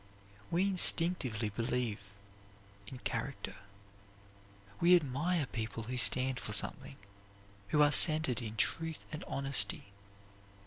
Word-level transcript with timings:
We 0.49 0.63
instinctively 0.63 1.49
believe 1.49 1.99
in 2.87 2.97
character. 3.03 3.57
We 4.79 4.95
admire 4.95 5.45
people 5.45 5.83
who 5.83 5.97
stand 5.97 6.39
for 6.39 6.53
something; 6.53 6.95
who 7.67 7.83
are 7.83 7.91
centered 7.91 8.41
in 8.41 8.57
truth 8.57 9.05
and 9.11 9.23
honesty. 9.27 9.91